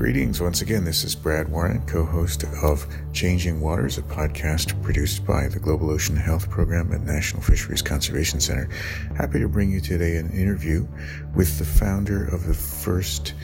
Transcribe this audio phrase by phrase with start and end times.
[0.00, 0.86] Greetings once again.
[0.86, 5.90] This is Brad Warren, co host of Changing Waters, a podcast produced by the Global
[5.90, 8.70] Ocean Health Program at National Fisheries Conservation Center.
[9.14, 10.88] Happy to bring you today an interview
[11.34, 13.34] with the founder of the first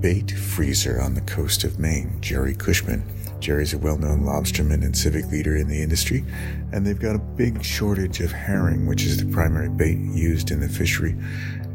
[0.00, 3.04] bait freezer on the coast of Maine, Jerry Cushman.
[3.38, 6.24] Jerry's a well known lobsterman and civic leader in the industry,
[6.72, 10.58] and they've got a big shortage of herring, which is the primary bait used in
[10.58, 11.12] the fishery,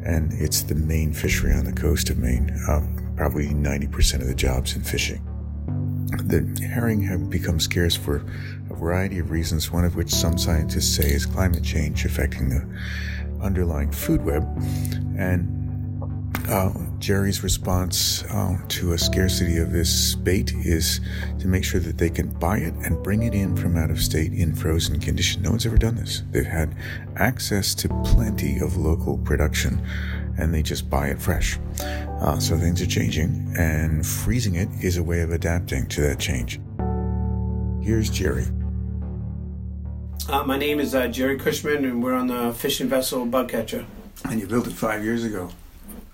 [0.03, 2.53] and it's the main fishery on the coast of Maine.
[2.67, 5.21] Um, probably 90% of the jobs in fishing.
[6.25, 8.25] The herring have become scarce for
[8.69, 12.67] a variety of reasons, one of which some scientists say is climate change affecting the
[13.41, 14.43] underlying food web.
[15.17, 15.55] And
[16.49, 21.01] uh, Jerry's response uh, to a scarcity of this bait is
[21.39, 23.99] to make sure that they can buy it and bring it in from out of
[23.99, 25.41] state in frozen condition.
[25.41, 26.23] No one's ever done this.
[26.31, 26.75] They've had
[27.15, 29.81] access to plenty of local production
[30.37, 31.59] and they just buy it fresh.
[32.21, 36.19] Uh, so things are changing, and freezing it is a way of adapting to that
[36.19, 36.59] change.
[37.81, 38.45] Here's Jerry.
[40.27, 43.85] Uh, my name is uh, Jerry Cushman, and we're on the fishing vessel Bugcatcher.
[44.27, 45.49] And you built it five years ago.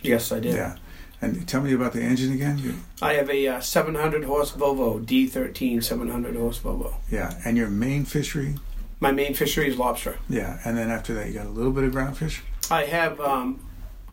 [0.01, 0.55] Yes, I did.
[0.55, 0.75] Yeah.
[1.21, 2.57] And tell me about the engine again.
[2.57, 2.75] You...
[3.01, 6.95] I have a uh, 700 horse Volvo D13 700 horse Volvo.
[7.09, 7.39] Yeah.
[7.45, 8.55] And your main fishery?
[8.99, 10.17] My main fishery is lobster.
[10.27, 10.59] Yeah.
[10.65, 12.41] And then after that, you got a little bit of groundfish.
[12.69, 13.65] I have um,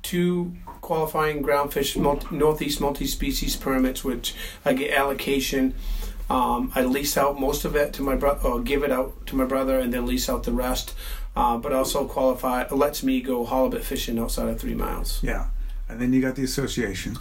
[0.09, 4.35] two qualifying groundfish multi, northeast multi-species permits, which
[4.65, 5.75] I get allocation.
[6.31, 9.37] Um, I lease out most of it to my brother, or give it out to
[9.37, 10.95] my brother, and then lease out the rest.
[11.37, 15.23] Uh, but also qualify lets me go halibut fishing outside of three miles.
[15.23, 15.49] Yeah,
[15.91, 17.19] and then you got the association.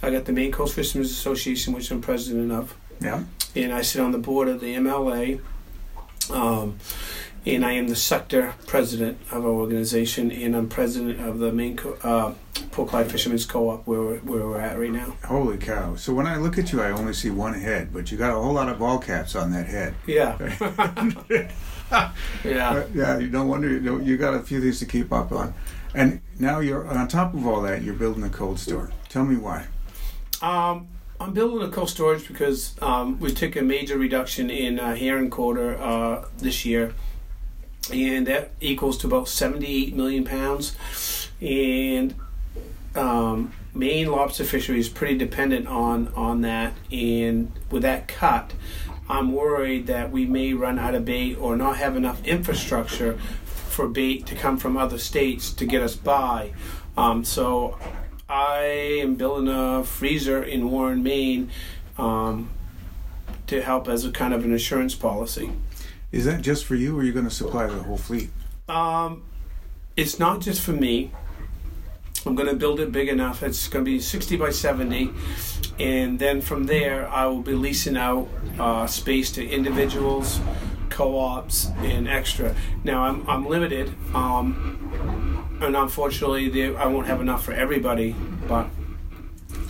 [0.00, 2.76] I got the Maine Coast Fishermen's Association, which I'm president of.
[3.00, 3.24] Yeah,
[3.56, 5.40] and I sit on the board of the MLA.
[6.30, 6.78] Um,
[7.46, 11.76] and I am the sector president of our organization, and I'm president of the main
[11.76, 12.34] co- uh,
[12.72, 15.16] Port Clyde Fishermen's Co-op where we're, where we're at right now.
[15.24, 15.94] Holy cow!
[15.94, 18.40] So when I look at you, I only see one head, but you got a
[18.40, 19.94] whole lot of ball caps on that head.
[20.06, 20.36] Yeah.
[22.44, 22.70] yeah.
[22.70, 23.18] Uh, yeah.
[23.30, 25.54] No wonder you, you got a few things to keep up on,
[25.94, 27.82] and now you're on top of all that.
[27.82, 28.90] You're building a cold store.
[29.08, 29.66] Tell me why.
[30.42, 30.88] Um,
[31.20, 35.30] I'm building a cold storage because um, we took a major reduction in uh, herring
[35.30, 36.94] quota uh, this year
[37.90, 40.76] and that equals to about 78 million pounds.
[41.40, 42.14] And
[42.94, 46.74] um, Maine lobster fishery is pretty dependent on on that.
[46.90, 48.52] And with that cut,
[49.08, 53.88] I'm worried that we may run out of bait or not have enough infrastructure for
[53.88, 56.52] bait to come from other states to get us by.
[56.96, 57.78] Um, so
[58.28, 61.50] I am building a freezer in Warren, Maine,
[61.96, 62.50] um,
[63.46, 65.52] to help as a kind of an insurance policy.
[66.10, 68.30] Is that just for you, or are you going to supply the whole fleet?
[68.68, 69.24] Um,
[69.96, 71.10] it's not just for me.
[72.24, 73.42] I'm going to build it big enough.
[73.42, 75.10] It's going to be 60 by 70,
[75.78, 80.40] and then from there, I will be leasing out uh, space to individuals,
[80.88, 82.54] co-ops, and extra.
[82.84, 88.16] Now, I'm I'm limited, um, and unfortunately, they, I won't have enough for everybody.
[88.48, 88.68] But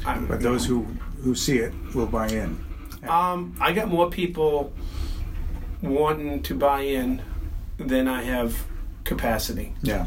[0.07, 0.85] I'm, but those who
[1.23, 2.65] who see it will buy in.
[3.09, 4.73] Um, I got more people
[5.83, 7.23] wanting to buy in
[7.79, 8.65] than I have
[9.05, 9.75] capacity.
[9.83, 10.07] Yeah.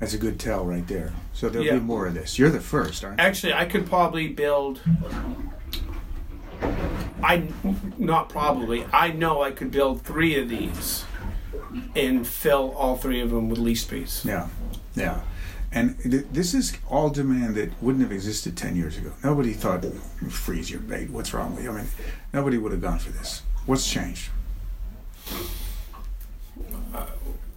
[0.00, 1.12] That's a good tell right there.
[1.32, 1.74] So there'll yeah.
[1.74, 2.38] be more of this.
[2.38, 3.24] You're the first, aren't you?
[3.24, 4.80] Actually, I could probably build.
[7.22, 7.48] I
[7.96, 8.84] not probably.
[8.92, 11.04] I know I could build three of these,
[11.96, 14.24] and fill all three of them with lease space.
[14.24, 14.48] Yeah,
[14.94, 15.22] yeah.
[15.72, 19.12] And th- this is all demand that wouldn't have existed ten years ago.
[19.22, 19.84] Nobody thought
[20.28, 21.10] freeze your bait.
[21.10, 21.70] What's wrong with you?
[21.70, 21.88] I mean,
[22.32, 23.42] nobody would have gone for this.
[23.66, 24.30] What's changed?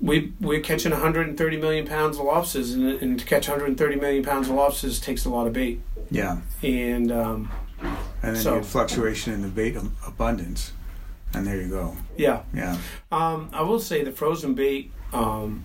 [0.01, 4.47] We we're catching 130 million pounds of lobsters, and, and, to catch 130 million pounds
[4.47, 5.81] of lobsters takes a lot of bait.
[6.11, 6.37] Yeah.
[6.63, 7.51] And um,
[7.81, 10.71] and then so, you fluctuation in the bait abundance,
[11.33, 11.97] and there you go.
[12.15, 12.43] Yeah.
[12.53, 12.77] Yeah.
[13.11, 15.63] Um, I will say the frozen bait um,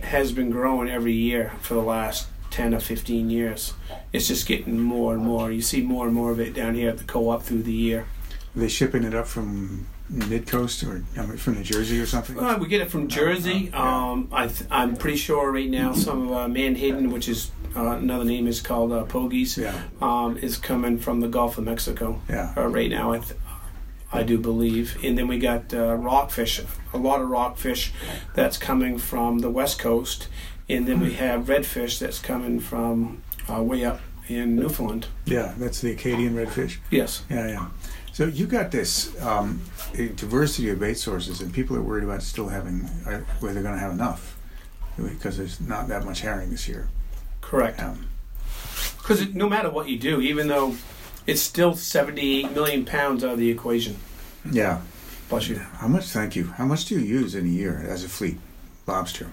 [0.00, 3.74] has been growing every year for the last 10 or 15 years.
[4.12, 5.50] It's just getting more and more.
[5.50, 8.06] You see more and more of it down here at the co-op through the year.
[8.54, 11.00] They're they shipping it up from mid coast or
[11.36, 12.38] from New Jersey or something?
[12.38, 13.70] Uh, we get it from Jersey.
[13.72, 14.10] Uh, yeah.
[14.10, 18.24] um, I am pretty sure right now some of uh, Menhaden, which is uh, another
[18.24, 19.82] name is called uh, Pogies, yeah.
[20.00, 22.20] um, is coming from the Gulf of Mexico.
[22.28, 22.52] Yeah.
[22.56, 23.38] Uh, right now, I, th-
[24.12, 26.60] I do believe, and then we got uh, rockfish,
[26.92, 27.92] a lot of rockfish
[28.34, 30.28] that's coming from the west coast,
[30.68, 35.08] and then we have redfish that's coming from way up in Newfoundland.
[35.24, 36.78] Yeah, that's the Acadian redfish.
[36.90, 37.24] Yes.
[37.28, 37.66] Yeah, yeah.
[38.14, 39.60] So you got this um,
[39.92, 43.74] diversity of bait sources, and people are worried about still having uh, whether they're going
[43.74, 44.38] to have enough
[44.96, 46.88] because there's not that much herring this year.
[47.40, 47.82] Correct.
[48.98, 50.76] Because um, no matter what you do, even though
[51.26, 53.96] it's still 78 million pounds out of the equation.
[54.48, 54.82] Yeah.
[55.28, 55.56] Bless you.
[55.56, 56.04] How much?
[56.04, 56.44] Thank you.
[56.44, 58.38] How much do you use in a year as a fleet
[58.86, 59.28] lobster?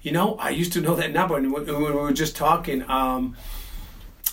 [0.00, 2.88] You know, I used to know that number, and when, when we were just talking,
[2.88, 3.36] um,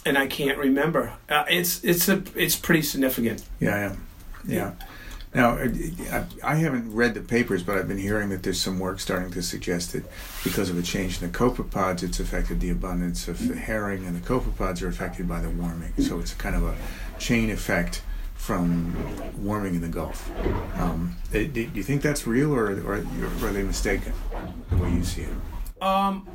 [0.06, 1.14] and I can't remember.
[1.30, 3.44] Uh, it's it's a it's pretty significant.
[3.60, 3.96] Yeah, yeah,
[4.48, 4.72] yeah.
[5.34, 5.68] Now, uh,
[6.12, 9.32] I- I haven't read the papers, but I've been hearing that there's some work starting
[9.32, 10.04] to suggest that
[10.44, 14.14] because of a change in the copepods, it's affected the abundance of the herring, and
[14.22, 15.94] the copepods are affected by the warming.
[16.00, 16.76] So it's kind of a
[17.18, 18.02] chain effect
[18.36, 18.94] from
[19.42, 20.30] warming in the Gulf.
[20.78, 24.12] Um, eh, do do you think that's real, or, or, or are they mistaken
[24.70, 25.82] the way you see it?
[25.82, 26.28] Um,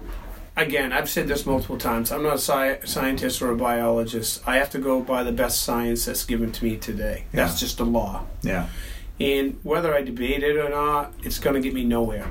[0.56, 2.10] again, I've said this multiple times.
[2.10, 4.42] I'm not a sci- scientist or a biologist.
[4.46, 7.24] I have to go by the best science that's given to me today.
[7.32, 7.58] That's Yeah.
[7.66, 8.24] just a law.
[8.42, 8.68] Yeah,
[9.20, 12.28] And whether I debate it or not, it's going to get me nowhere.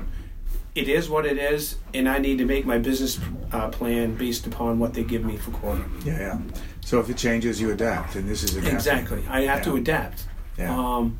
[0.74, 3.18] It is what it is, and I need to make my business
[3.50, 5.84] uh, plan based upon what they give me for quarter.
[6.04, 6.38] yeah, yeah.
[6.84, 9.24] So if it changes, you adapt, and this is a Exactly.
[9.28, 10.26] I have to adapt.
[10.58, 11.18] Yeah, Um,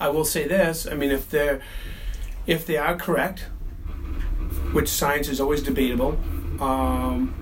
[0.00, 0.86] I will say this.
[0.86, 1.60] I mean, if they're
[2.46, 3.46] if they are correct,
[4.72, 6.18] which science is always debatable,
[6.60, 7.34] um,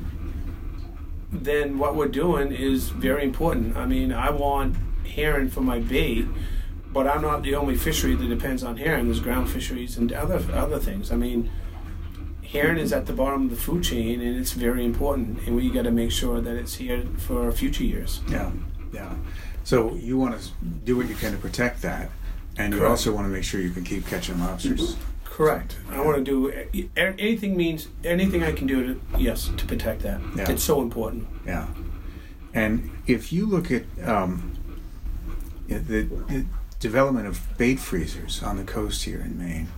[1.33, 3.77] then what we're doing is very important.
[3.77, 4.77] I mean, I want
[5.07, 6.27] herring for my bait,
[6.93, 9.07] but I'm not the only fishery that depends on herring.
[9.07, 11.11] There's ground fisheries and other other things.
[11.13, 11.51] I mean,
[12.43, 15.41] herring is at the bottom of the food chain, and it's very important.
[15.47, 18.21] And we got to make sure that it's here for future years.
[18.29, 18.51] yeah,
[18.93, 19.15] yeah.
[19.65, 20.49] So you want to
[20.85, 22.11] do what you can to protect that,
[22.57, 24.97] and you also want to make sure you can keep catching lobsters.
[25.37, 25.77] Correct.
[25.91, 30.19] I want to do anything means anything I can do to yes to protect that.
[30.35, 30.51] Yeah.
[30.51, 31.29] It's so important.
[31.45, 31.69] Yeah.
[32.55, 34.57] And if you look at um,
[35.69, 36.47] the, the
[36.81, 39.69] development of bait freezers on the coast here in Maine,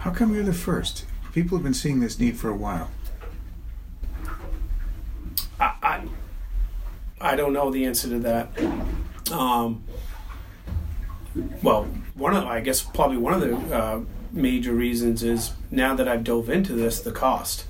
[0.00, 1.06] how come you're the first?
[1.32, 2.90] People have been seeing this need for a while.
[5.58, 6.02] I I,
[7.22, 9.32] I don't know the answer to that.
[9.32, 9.82] Um,
[11.62, 14.00] well, one of I guess probably one of the uh,
[14.32, 17.64] major reasons is now that I've dove into this, the cost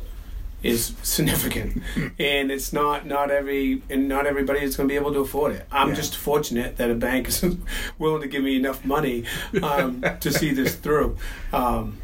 [0.62, 1.83] is significant,
[2.19, 5.53] and it's not not every and not everybody is going to be able to afford
[5.53, 5.67] it.
[5.73, 5.95] I'm Yeah.
[5.95, 7.43] just fortunate that a bank is
[7.99, 9.25] willing to give me enough money
[9.62, 11.17] um, to see this through.
[11.53, 11.97] Um,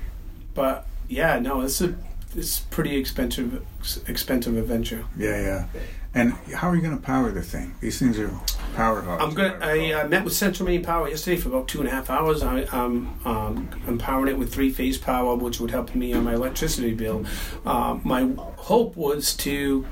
[0.54, 1.94] but yeah, no, it's a
[2.34, 3.62] it's pretty expensive
[4.08, 5.04] expensive adventure.
[5.18, 5.66] Yeah, yeah.
[6.16, 7.74] And how are you going to power the thing?
[7.80, 8.30] These things are
[8.74, 9.22] power hogs.
[9.22, 9.58] I'm gonna.
[9.60, 12.42] I uh, met with Central Maine Power yesterday for about two and a half hours.
[12.42, 16.24] I, I'm um, I'm powering it with three phase power, which would help me on
[16.24, 17.26] my electricity bill.
[17.66, 19.84] Um, my hope was to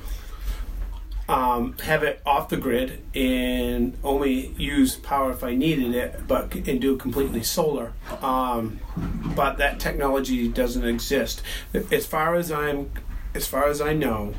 [1.28, 6.54] um, have it off the grid and only use power if I needed it, but
[6.54, 7.92] and do completely solar.
[8.22, 8.80] Um,
[9.36, 11.42] but that technology doesn't exist.
[11.92, 12.92] As far as I'm,
[13.34, 14.32] as far as I know,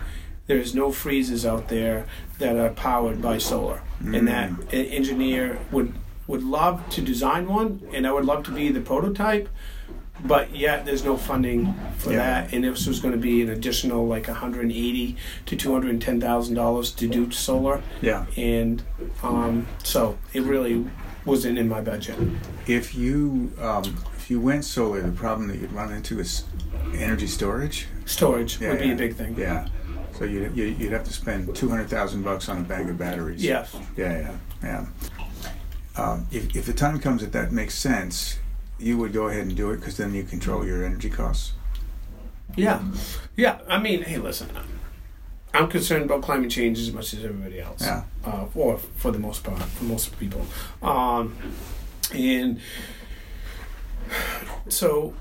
[0.48, 2.06] there's no freezers out there
[2.40, 5.94] that are powered by solar, and that an engineer would
[6.28, 9.48] would love to design one, and I would love to be the prototype.
[10.24, 12.18] But yet, there's no funding for Yeah.
[12.18, 16.92] that, and this was going to be an additional like 180 to 210 thousand dollars
[16.92, 18.26] to do solar, Yeah.
[18.38, 18.82] and
[19.22, 20.86] um, so it really
[21.26, 22.16] wasn't in my budget.
[22.66, 23.84] If you um,
[24.16, 26.44] if you went solar, the problem that you'd run into is
[26.98, 27.88] energy storage.
[28.06, 29.36] Storage Yeah, would be a big thing.
[29.38, 29.68] Yeah.
[30.18, 32.98] So you you- you'd have to spend two hundred thousand bucks on a bag of
[32.98, 33.44] batteries.
[33.44, 33.76] Yes.
[33.98, 34.86] Yeah, yeah, yeah.
[35.98, 38.38] Um, if, if the time comes that that makes sense,
[38.80, 41.54] you would go ahead and do it because then you control your energy costs.
[42.56, 42.82] Yeah,
[43.36, 43.60] yeah.
[43.68, 44.50] I mean, hey, listen,
[45.54, 47.82] I'm concerned about climate change as much as everybody else.
[47.82, 48.04] Yeah.
[48.26, 50.46] Uh, or for the most part, for most people.
[50.82, 51.36] Um,
[52.14, 52.60] and
[54.70, 55.14] so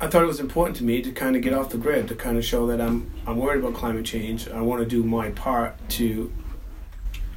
[0.00, 2.14] I thought it was important to me to kind of get off the grid to
[2.14, 4.48] kind of show that I'm I'm worried about climate change.
[4.48, 6.32] I want to do my part to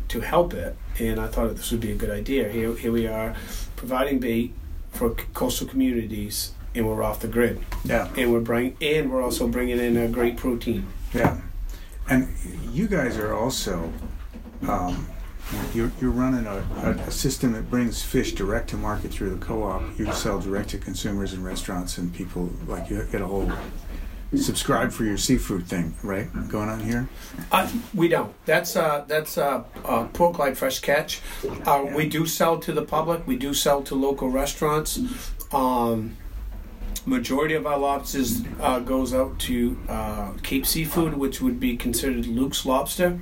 [0.10, 2.48] to help it, and I thought this would be a good idea.
[2.50, 3.36] Here, here we are,
[3.76, 4.54] providing bait
[4.92, 9.48] for coastal communities, and we're off the grid Yeah, and we're bring and we're also
[9.48, 10.88] bringing in a great protein.
[11.14, 11.42] yeah.
[12.08, 12.30] And
[12.72, 13.92] you guys are also
[14.68, 15.08] um,
[15.74, 16.64] you're, you're running a,
[17.08, 19.84] a, system that brings fish direct to market through the co-op.
[19.98, 22.50] You sell direct to consumers and restaurants and people.
[22.68, 23.52] Like you get a whole
[24.36, 26.28] subscribe for your seafood thing, right?
[26.50, 27.08] Going on here.
[27.52, 28.34] Uh, we don't.
[28.46, 31.22] That's uh, that's uh, uh, Port Clyde fresh catch.
[31.66, 33.26] Uh, We do sell to the public.
[33.28, 35.00] We do sell to local restaurants.
[35.54, 36.18] Um,
[37.06, 42.26] majority of our lobsters uh, goes out to uh, Cape Seafood, which would be considered
[42.26, 43.20] Luke's Lobster,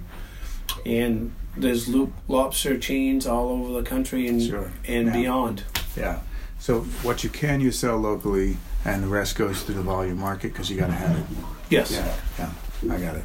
[0.86, 4.72] and there's Luke Lobster chains all over the country and Sure.
[4.88, 5.14] and Yeah.
[5.14, 5.64] beyond.
[5.96, 6.20] Yeah.
[6.60, 10.54] So what you can you sell locally, and the rest goes to the volume market
[10.54, 11.26] because you got to have it.
[11.70, 11.92] Yes.
[11.92, 13.24] Yeah, yeah, I got it.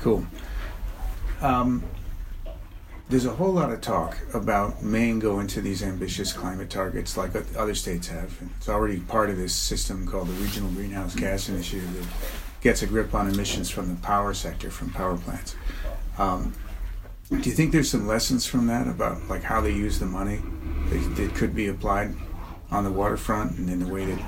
[0.00, 0.24] Cool.
[1.40, 1.84] Um,
[3.08, 7.30] there's a whole lot of talk about Maine going to these ambitious climate targets like
[7.56, 8.32] other states have.
[8.58, 12.86] It's already part of this system called the Regional Greenhouse Gas Initiative that gets a
[12.86, 15.54] grip on emissions from the power sector, from power plants.
[16.18, 16.52] Um,
[17.30, 20.40] do you think there's some lessons from that about like how they use the money
[20.88, 22.14] that, that could be applied
[22.70, 24.20] on the waterfront and in the way that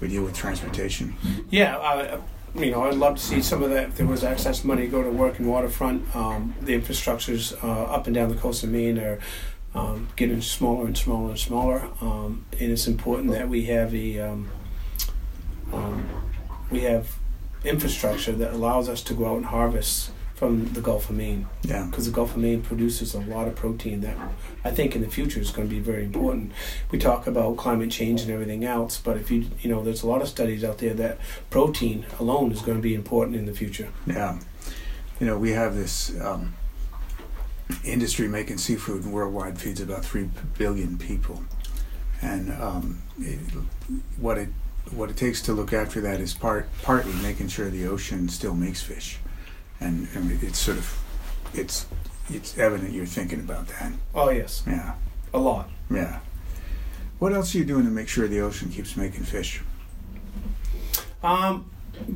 [0.00, 1.14] we deal with transportation?
[1.50, 2.20] Yeah, uh,
[2.56, 3.90] you know, I'd love to see some of that.
[3.90, 8.06] If there was excess money go to work in waterfront, um, the infrastructures uh, up
[8.06, 9.18] and down the coast of Maine are
[9.74, 11.88] um, getting smaller and smaller and smaller.
[12.00, 14.50] Um, and it's important that we have a um,
[15.72, 16.08] um,
[16.70, 17.16] we have
[17.64, 21.46] infrastructure that allows us to go out and harvest from the Gulf of Maine.
[21.62, 21.84] Yeah.
[21.84, 24.16] Because the Gulf of Maine produces a lot of protein that
[24.64, 26.52] I think in the future is going to be very important.
[26.90, 30.06] We talk about climate change and everything else, but if you you know, there's a
[30.06, 31.18] lot of studies out there that
[31.50, 33.88] protein alone is going to be important in the future.
[34.06, 34.38] Yeah.
[35.20, 36.54] You know, we have this um,
[37.84, 41.44] industry making seafood worldwide feeds about three billion people,
[42.20, 43.38] and um, it,
[44.18, 44.48] what it
[44.90, 48.54] what it takes to look after that is part partly making sure the ocean still
[48.54, 49.18] makes fish
[49.80, 51.00] and, and it's sort of
[51.52, 51.86] it's
[52.30, 53.92] it's evident you're thinking about that.
[54.14, 54.62] Oh yes.
[54.66, 54.94] Yeah.
[55.32, 55.68] A lot.
[55.90, 56.20] Yeah.
[57.18, 59.62] What else are you doing to make sure the ocean keeps making fish?
[61.22, 61.70] Um,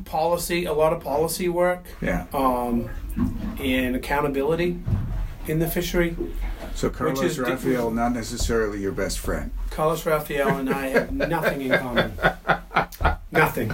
[0.05, 1.85] policy, a lot of policy work.
[2.01, 2.25] Yeah.
[2.33, 2.89] Um,
[3.59, 4.79] and accountability
[5.47, 6.15] in the fishery.
[6.75, 9.51] So Carlos Rafael, not necessarily your best friend.
[9.69, 12.13] Carlos Rafael and I have nothing in common.
[13.31, 13.73] nothing.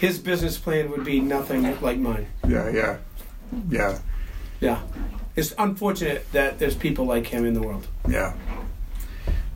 [0.00, 2.26] His business plan would be nothing like mine.
[2.46, 2.98] Yeah, yeah.
[3.70, 3.98] Yeah.
[4.60, 4.82] Yeah.
[5.36, 7.86] It's unfortunate that there's people like him in the world.
[8.08, 8.34] Yeah.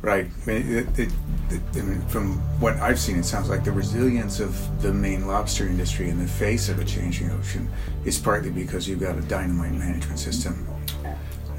[0.03, 0.27] Right.
[0.27, 1.13] I mean, it, it,
[1.51, 6.09] it, from what I've seen, it sounds like the resilience of the Maine lobster industry
[6.09, 7.69] in the face of a changing ocean
[8.05, 10.67] is partly because you've got a dynamite management system.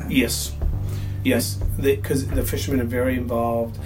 [0.10, 0.56] Yes.
[1.24, 3.78] Yes, because the, the, fishermen are very involved.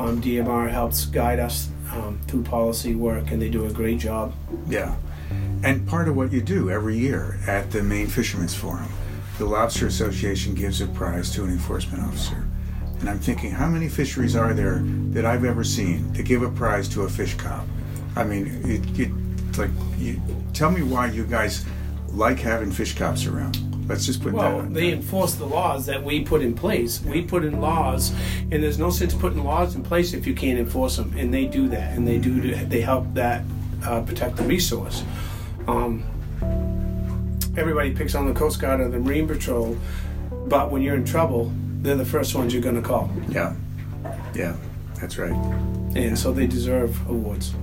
[0.00, 4.32] Um, DMR helps guide us um, through policy work, and they do a great job.
[4.68, 4.94] Yeah.
[5.62, 8.88] And part of what you do every year at the Maine Fishermen's Forum,
[9.38, 12.46] the Lobster Association gives a prize to an enforcement officer.
[13.00, 14.82] And I'm thinking, how many fisheries are there
[15.12, 17.64] that I've ever seen that give a prize to a fish cop?
[18.16, 20.20] I mean, it, it, like, you,
[20.52, 21.64] tell me why you guys
[22.08, 23.69] like having fish cops around.
[23.90, 24.56] Let's just put well, that.
[24.56, 27.02] Well, they enforce the laws that we put in place.
[27.02, 28.14] We put in laws,
[28.52, 31.12] and there's no sense putting laws in place if you can't enforce them.
[31.18, 32.54] And they do that, and they do.
[32.54, 33.42] They help that
[33.84, 35.02] uh, protect the resource.
[35.66, 36.04] Um,
[37.56, 39.76] everybody picks on the Coast Guard or the Marine Patrol,
[40.46, 43.10] but when you're in trouble, they're the first ones you're going to call.
[43.28, 43.56] Yeah,
[44.36, 44.54] yeah,
[45.00, 45.32] that's right.
[45.96, 47.54] And so they deserve awards.